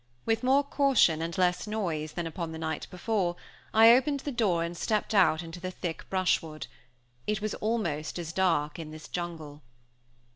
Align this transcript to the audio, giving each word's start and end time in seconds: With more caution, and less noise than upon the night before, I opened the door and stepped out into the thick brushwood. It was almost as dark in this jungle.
With 0.25 0.41
more 0.41 0.63
caution, 0.63 1.21
and 1.21 1.37
less 1.37 1.67
noise 1.67 2.13
than 2.13 2.25
upon 2.25 2.51
the 2.51 2.57
night 2.57 2.87
before, 2.89 3.35
I 3.71 3.91
opened 3.93 4.21
the 4.21 4.31
door 4.31 4.63
and 4.63 4.75
stepped 4.75 5.13
out 5.13 5.43
into 5.43 5.59
the 5.59 5.69
thick 5.69 6.09
brushwood. 6.09 6.65
It 7.27 7.39
was 7.39 7.53
almost 7.53 8.17
as 8.17 8.33
dark 8.33 8.79
in 8.79 8.89
this 8.89 9.07
jungle. 9.07 9.61